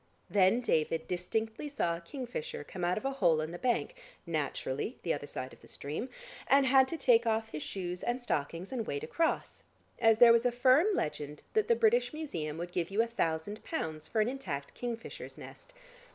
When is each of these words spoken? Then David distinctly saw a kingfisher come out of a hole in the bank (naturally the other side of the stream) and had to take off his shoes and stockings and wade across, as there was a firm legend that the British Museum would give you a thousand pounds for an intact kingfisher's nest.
Then 0.31 0.61
David 0.61 1.07
distinctly 1.07 1.69
saw 1.69 1.95
a 1.95 2.01
kingfisher 2.01 2.63
come 2.63 2.83
out 2.83 2.97
of 2.97 3.05
a 3.05 3.11
hole 3.11 3.39
in 3.39 3.51
the 3.51 3.59
bank 3.59 3.93
(naturally 4.25 4.97
the 5.03 5.13
other 5.13 5.27
side 5.27 5.53
of 5.53 5.61
the 5.61 5.67
stream) 5.67 6.09
and 6.47 6.65
had 6.65 6.87
to 6.87 6.97
take 6.97 7.27
off 7.27 7.49
his 7.49 7.61
shoes 7.61 8.01
and 8.01 8.19
stockings 8.19 8.71
and 8.71 8.87
wade 8.87 9.03
across, 9.03 9.61
as 9.99 10.17
there 10.17 10.33
was 10.33 10.43
a 10.47 10.51
firm 10.51 10.87
legend 10.95 11.43
that 11.53 11.67
the 11.67 11.75
British 11.75 12.13
Museum 12.13 12.57
would 12.57 12.71
give 12.71 12.89
you 12.89 13.03
a 13.03 13.05
thousand 13.05 13.63
pounds 13.63 14.07
for 14.07 14.21
an 14.21 14.27
intact 14.27 14.73
kingfisher's 14.73 15.37
nest. 15.37 15.71